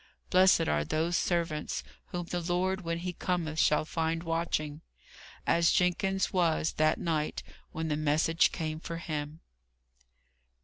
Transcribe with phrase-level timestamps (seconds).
[0.31, 4.81] "Blessed are those servants, whom the Lord when He cometh shall find watching."
[5.45, 9.41] As Jenkins was, that night, when the message came for him.